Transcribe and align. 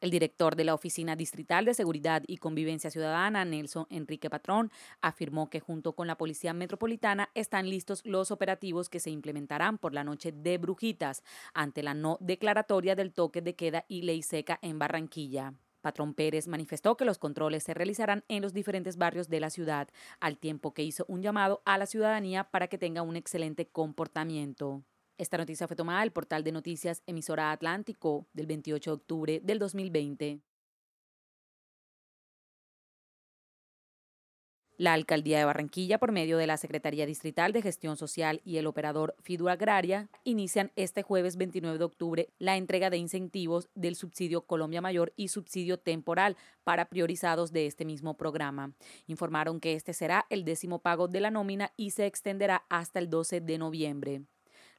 El 0.00 0.10
director 0.10 0.56
de 0.56 0.64
la 0.64 0.72
Oficina 0.72 1.14
Distrital 1.14 1.66
de 1.66 1.74
Seguridad 1.74 2.22
y 2.26 2.38
Convivencia 2.38 2.90
Ciudadana, 2.90 3.44
Nelson 3.44 3.86
Enrique 3.90 4.30
Patrón, 4.30 4.72
afirmó 5.02 5.50
que 5.50 5.60
junto 5.60 5.92
con 5.92 6.06
la 6.06 6.16
Policía 6.16 6.54
Metropolitana 6.54 7.28
están 7.34 7.68
listos 7.68 8.00
los 8.06 8.30
operativos 8.30 8.88
que 8.88 8.98
se 8.98 9.10
implementarán 9.10 9.76
por 9.76 9.92
la 9.92 10.02
noche 10.02 10.32
de 10.32 10.56
Brujitas 10.56 11.22
ante 11.52 11.82
la 11.82 11.92
no 11.92 12.16
declaratoria 12.20 12.94
del 12.94 13.12
toque 13.12 13.42
de 13.42 13.54
queda 13.54 13.84
y 13.88 14.02
ley 14.02 14.22
seca 14.22 14.58
en 14.62 14.78
Barranquilla. 14.78 15.52
Patrón 15.82 16.14
Pérez 16.14 16.48
manifestó 16.48 16.96
que 16.96 17.04
los 17.04 17.18
controles 17.18 17.62
se 17.62 17.74
realizarán 17.74 18.24
en 18.28 18.42
los 18.42 18.54
diferentes 18.54 18.96
barrios 18.96 19.28
de 19.28 19.40
la 19.40 19.50
ciudad, 19.50 19.88
al 20.18 20.38
tiempo 20.38 20.72
que 20.72 20.82
hizo 20.82 21.04
un 21.08 21.22
llamado 21.22 21.62
a 21.66 21.76
la 21.76 21.86
ciudadanía 21.86 22.44
para 22.44 22.68
que 22.68 22.78
tenga 22.78 23.02
un 23.02 23.16
excelente 23.16 23.66
comportamiento. 23.66 24.82
Esta 25.20 25.36
noticia 25.36 25.66
fue 25.66 25.76
tomada 25.76 26.00
del 26.00 26.12
portal 26.12 26.42
de 26.44 26.50
noticias 26.50 27.02
Emisora 27.06 27.52
Atlántico 27.52 28.26
del 28.32 28.46
28 28.46 28.90
de 28.90 28.94
octubre 28.94 29.40
del 29.44 29.58
2020. 29.58 30.40
La 34.78 34.94
Alcaldía 34.94 35.36
de 35.36 35.44
Barranquilla, 35.44 35.98
por 35.98 36.10
medio 36.10 36.38
de 36.38 36.46
la 36.46 36.56
Secretaría 36.56 37.04
Distrital 37.04 37.52
de 37.52 37.60
Gestión 37.60 37.98
Social 37.98 38.40
y 38.46 38.56
el 38.56 38.66
operador 38.66 39.14
Fidu 39.20 39.50
Agraria, 39.50 40.08
inician 40.24 40.72
este 40.74 41.02
jueves 41.02 41.36
29 41.36 41.76
de 41.76 41.84
octubre 41.84 42.28
la 42.38 42.56
entrega 42.56 42.88
de 42.88 42.96
incentivos 42.96 43.68
del 43.74 43.96
subsidio 43.96 44.46
Colombia 44.46 44.80
Mayor 44.80 45.12
y 45.16 45.28
subsidio 45.28 45.78
temporal 45.78 46.38
para 46.64 46.88
priorizados 46.88 47.52
de 47.52 47.66
este 47.66 47.84
mismo 47.84 48.16
programa. 48.16 48.72
Informaron 49.06 49.60
que 49.60 49.74
este 49.74 49.92
será 49.92 50.24
el 50.30 50.46
décimo 50.46 50.78
pago 50.78 51.08
de 51.08 51.20
la 51.20 51.30
nómina 51.30 51.74
y 51.76 51.90
se 51.90 52.06
extenderá 52.06 52.64
hasta 52.70 53.00
el 53.00 53.10
12 53.10 53.42
de 53.42 53.58
noviembre. 53.58 54.22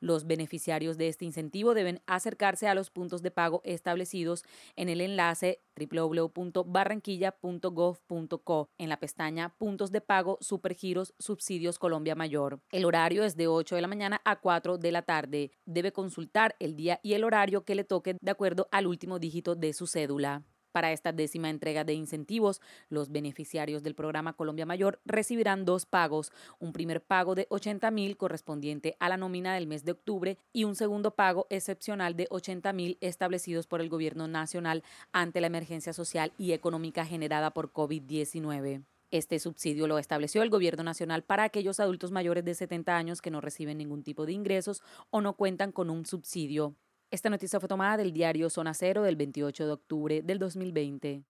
Los 0.00 0.26
beneficiarios 0.26 0.96
de 0.96 1.08
este 1.08 1.26
incentivo 1.26 1.74
deben 1.74 2.00
acercarse 2.06 2.66
a 2.66 2.74
los 2.74 2.90
puntos 2.90 3.20
de 3.22 3.30
pago 3.30 3.60
establecidos 3.64 4.44
en 4.76 4.88
el 4.88 5.02
enlace 5.02 5.60
www.barranquilla.gov.co 5.76 8.70
en 8.78 8.88
la 8.88 8.98
pestaña 8.98 9.54
Puntos 9.56 9.92
de 9.92 10.00
pago 10.00 10.38
Supergiros 10.40 11.14
Subsidios 11.18 11.78
Colombia 11.78 12.14
Mayor. 12.14 12.62
El 12.72 12.86
horario 12.86 13.24
es 13.24 13.36
de 13.36 13.46
8 13.46 13.76
de 13.76 13.82
la 13.82 13.88
mañana 13.88 14.22
a 14.24 14.40
4 14.40 14.78
de 14.78 14.92
la 14.92 15.02
tarde. 15.02 15.50
Debe 15.66 15.92
consultar 15.92 16.56
el 16.58 16.76
día 16.76 16.98
y 17.02 17.12
el 17.12 17.24
horario 17.24 17.64
que 17.64 17.74
le 17.74 17.84
toque 17.84 18.16
de 18.20 18.30
acuerdo 18.30 18.68
al 18.72 18.86
último 18.86 19.18
dígito 19.18 19.54
de 19.54 19.72
su 19.72 19.86
cédula. 19.86 20.44
Para 20.72 20.92
esta 20.92 21.12
décima 21.12 21.50
entrega 21.50 21.84
de 21.84 21.94
incentivos, 21.94 22.60
los 22.88 23.10
beneficiarios 23.10 23.82
del 23.82 23.94
programa 23.94 24.34
Colombia 24.34 24.66
Mayor 24.66 25.00
recibirán 25.04 25.64
dos 25.64 25.84
pagos, 25.84 26.32
un 26.60 26.72
primer 26.72 27.02
pago 27.02 27.34
de 27.34 27.46
80 27.50 27.90
mil 27.90 28.16
correspondiente 28.16 28.96
a 29.00 29.08
la 29.08 29.16
nómina 29.16 29.54
del 29.54 29.66
mes 29.66 29.84
de 29.84 29.92
octubre 29.92 30.38
y 30.52 30.64
un 30.64 30.76
segundo 30.76 31.10
pago 31.12 31.46
excepcional 31.50 32.14
de 32.14 32.28
80 32.30 32.72
mil 32.72 32.98
establecidos 33.00 33.66
por 33.66 33.80
el 33.80 33.88
gobierno 33.88 34.28
nacional 34.28 34.84
ante 35.12 35.40
la 35.40 35.48
emergencia 35.48 35.92
social 35.92 36.32
y 36.38 36.52
económica 36.52 37.04
generada 37.04 37.50
por 37.50 37.72
COVID-19. 37.72 38.84
Este 39.10 39.40
subsidio 39.40 39.88
lo 39.88 39.98
estableció 39.98 40.42
el 40.44 40.50
Gobierno 40.50 40.84
Nacional 40.84 41.24
para 41.24 41.42
aquellos 41.42 41.80
adultos 41.80 42.12
mayores 42.12 42.44
de 42.44 42.54
70 42.54 42.96
años 42.96 43.20
que 43.20 43.32
no 43.32 43.40
reciben 43.40 43.78
ningún 43.78 44.04
tipo 44.04 44.24
de 44.24 44.32
ingresos 44.32 44.82
o 45.10 45.20
no 45.20 45.34
cuentan 45.34 45.72
con 45.72 45.90
un 45.90 46.06
subsidio. 46.06 46.76
Esta 47.12 47.28
noticia 47.28 47.58
fue 47.58 47.68
tomada 47.68 47.96
del 47.96 48.12
diario 48.12 48.48
Zona 48.48 48.72
Cero 48.72 49.02
del 49.02 49.16
28 49.16 49.66
de 49.66 49.72
octubre 49.72 50.22
del 50.22 50.38
2020. 50.38 51.24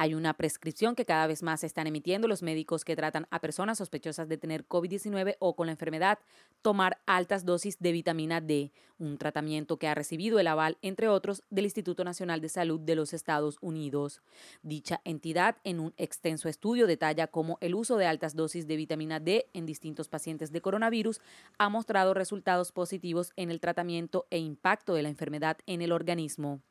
Hay 0.00 0.14
una 0.14 0.34
prescripción 0.34 0.94
que 0.94 1.04
cada 1.04 1.26
vez 1.26 1.42
más 1.42 1.64
están 1.64 1.88
emitiendo 1.88 2.28
los 2.28 2.44
médicos 2.44 2.84
que 2.84 2.94
tratan 2.94 3.26
a 3.32 3.40
personas 3.40 3.78
sospechosas 3.78 4.28
de 4.28 4.38
tener 4.38 4.64
COVID-19 4.64 5.34
o 5.40 5.56
con 5.56 5.66
la 5.66 5.72
enfermedad, 5.72 6.20
tomar 6.62 7.00
altas 7.04 7.44
dosis 7.44 7.80
de 7.80 7.90
vitamina 7.90 8.40
D, 8.40 8.70
un 8.98 9.18
tratamiento 9.18 9.76
que 9.76 9.88
ha 9.88 9.96
recibido 9.96 10.38
el 10.38 10.46
aval, 10.46 10.78
entre 10.82 11.08
otros, 11.08 11.42
del 11.50 11.64
Instituto 11.64 12.04
Nacional 12.04 12.40
de 12.40 12.48
Salud 12.48 12.78
de 12.78 12.94
los 12.94 13.12
Estados 13.12 13.58
Unidos. 13.60 14.22
Dicha 14.62 15.00
entidad, 15.02 15.56
en 15.64 15.80
un 15.80 15.94
extenso 15.96 16.48
estudio, 16.48 16.86
detalla 16.86 17.26
cómo 17.26 17.58
el 17.60 17.74
uso 17.74 17.96
de 17.96 18.06
altas 18.06 18.36
dosis 18.36 18.68
de 18.68 18.76
vitamina 18.76 19.18
D 19.18 19.50
en 19.52 19.66
distintos 19.66 20.08
pacientes 20.08 20.52
de 20.52 20.60
coronavirus 20.60 21.20
ha 21.58 21.68
mostrado 21.70 22.14
resultados 22.14 22.70
positivos 22.70 23.32
en 23.34 23.50
el 23.50 23.58
tratamiento 23.58 24.28
e 24.30 24.38
impacto 24.38 24.94
de 24.94 25.02
la 25.02 25.08
enfermedad 25.08 25.58
en 25.66 25.82
el 25.82 25.90
organismo. 25.90 26.62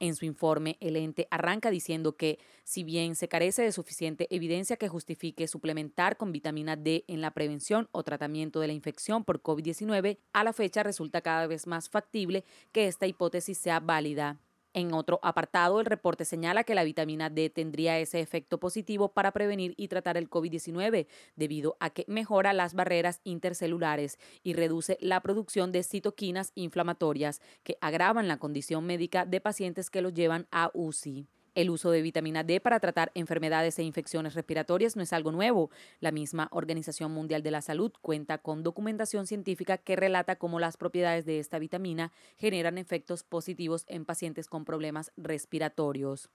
En 0.00 0.14
su 0.14 0.24
informe, 0.24 0.76
el 0.80 0.96
ente 0.96 1.28
arranca 1.30 1.70
diciendo 1.70 2.16
que, 2.16 2.38
si 2.64 2.84
bien 2.84 3.14
se 3.14 3.28
carece 3.28 3.62
de 3.62 3.72
suficiente 3.72 4.26
evidencia 4.34 4.76
que 4.76 4.88
justifique 4.88 5.48
suplementar 5.48 6.16
con 6.16 6.32
vitamina 6.32 6.76
D 6.76 7.04
en 7.08 7.20
la 7.20 7.32
prevención 7.32 7.88
o 7.92 8.02
tratamiento 8.02 8.60
de 8.60 8.68
la 8.68 8.72
infección 8.72 9.24
por 9.24 9.42
COVID-19, 9.42 10.18
a 10.32 10.44
la 10.44 10.52
fecha 10.52 10.82
resulta 10.82 11.20
cada 11.20 11.46
vez 11.46 11.66
más 11.66 11.88
factible 11.88 12.44
que 12.72 12.86
esta 12.86 13.06
hipótesis 13.06 13.58
sea 13.58 13.80
válida. 13.80 14.38
En 14.74 14.94
otro 14.94 15.20
apartado, 15.22 15.80
el 15.80 15.86
reporte 15.86 16.24
señala 16.24 16.64
que 16.64 16.74
la 16.74 16.84
vitamina 16.84 17.28
D 17.28 17.50
tendría 17.50 17.98
ese 17.98 18.20
efecto 18.20 18.58
positivo 18.58 19.12
para 19.12 19.32
prevenir 19.32 19.74
y 19.76 19.88
tratar 19.88 20.16
el 20.16 20.30
COVID-19, 20.30 21.06
debido 21.36 21.76
a 21.78 21.90
que 21.90 22.06
mejora 22.08 22.54
las 22.54 22.72
barreras 22.72 23.20
intercelulares 23.24 24.18
y 24.42 24.54
reduce 24.54 24.96
la 25.00 25.20
producción 25.20 25.72
de 25.72 25.82
citoquinas 25.82 26.52
inflamatorias 26.54 27.42
que 27.62 27.76
agravan 27.82 28.28
la 28.28 28.38
condición 28.38 28.86
médica 28.86 29.26
de 29.26 29.40
pacientes 29.40 29.90
que 29.90 30.00
los 30.00 30.14
llevan 30.14 30.46
a 30.50 30.70
UCI. 30.72 31.26
El 31.54 31.68
uso 31.68 31.90
de 31.90 32.00
vitamina 32.00 32.44
D 32.44 32.60
para 32.60 32.80
tratar 32.80 33.12
enfermedades 33.14 33.78
e 33.78 33.82
infecciones 33.82 34.32
respiratorias 34.32 34.96
no 34.96 35.02
es 35.02 35.12
algo 35.12 35.32
nuevo. 35.32 35.70
La 36.00 36.10
misma 36.10 36.48
Organización 36.50 37.12
Mundial 37.12 37.42
de 37.42 37.50
la 37.50 37.60
Salud 37.60 37.92
cuenta 38.00 38.38
con 38.38 38.62
documentación 38.62 39.26
científica 39.26 39.76
que 39.76 39.94
relata 39.94 40.36
cómo 40.36 40.60
las 40.60 40.78
propiedades 40.78 41.26
de 41.26 41.38
esta 41.40 41.58
vitamina 41.58 42.10
generan 42.38 42.78
efectos 42.78 43.22
positivos 43.22 43.84
en 43.88 44.06
pacientes 44.06 44.46
con 44.46 44.64
problemas 44.64 45.12
respiratorios. 45.18 46.30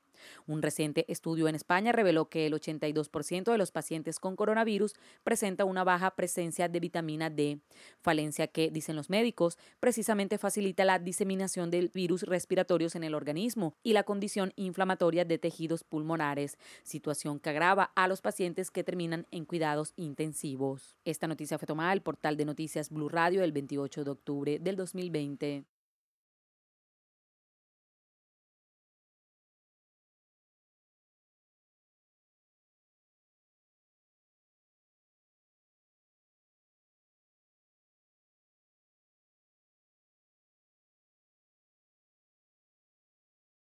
Un 0.45 0.61
reciente 0.61 1.05
estudio 1.11 1.47
en 1.47 1.55
España 1.55 1.91
reveló 1.91 2.29
que 2.29 2.45
el 2.45 2.53
82% 2.53 3.51
de 3.51 3.57
los 3.57 3.71
pacientes 3.71 4.19
con 4.19 4.35
coronavirus 4.35 4.93
presenta 5.23 5.65
una 5.65 5.83
baja 5.83 6.15
presencia 6.15 6.69
de 6.69 6.79
vitamina 6.79 7.29
D, 7.29 7.59
falencia 8.01 8.47
que, 8.47 8.69
dicen 8.69 8.95
los 8.95 9.09
médicos, 9.09 9.57
precisamente 9.79 10.37
facilita 10.37 10.85
la 10.85 10.99
diseminación 10.99 11.71
del 11.71 11.89
virus 11.89 12.23
respiratorios 12.23 12.95
en 12.95 13.03
el 13.03 13.15
organismo 13.15 13.75
y 13.83 13.93
la 13.93 14.03
condición 14.03 14.53
inflamatoria 14.55 15.06
de 15.07 15.37
tejidos 15.37 15.83
pulmonares, 15.83 16.57
situación 16.83 17.39
que 17.39 17.49
agrava 17.49 17.91
a 17.95 18.07
los 18.07 18.21
pacientes 18.21 18.71
que 18.71 18.83
terminan 18.83 19.25
en 19.31 19.45
cuidados 19.45 19.93
intensivos. 19.95 20.97
Esta 21.05 21.27
noticia 21.27 21.57
fue 21.57 21.65
tomada 21.65 21.91
del 21.91 22.01
portal 22.01 22.35
de 22.35 22.45
noticias 22.45 22.89
Blue 22.89 23.09
Radio 23.09 23.43
el 23.43 23.53
28 23.53 24.03
de 24.03 24.11
octubre 24.11 24.59
del 24.59 24.75
2020. 24.75 25.63